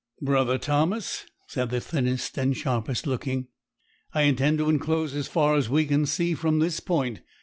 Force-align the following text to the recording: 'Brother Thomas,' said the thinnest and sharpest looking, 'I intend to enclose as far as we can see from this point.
'Brother 0.19 0.57
Thomas,' 0.57 1.27
said 1.45 1.69
the 1.69 1.79
thinnest 1.79 2.35
and 2.35 2.57
sharpest 2.57 3.05
looking, 3.05 3.49
'I 4.15 4.21
intend 4.23 4.57
to 4.57 4.67
enclose 4.67 5.13
as 5.13 5.27
far 5.27 5.53
as 5.55 5.69
we 5.69 5.85
can 5.85 6.07
see 6.07 6.33
from 6.33 6.57
this 6.57 6.79
point. 6.79 7.21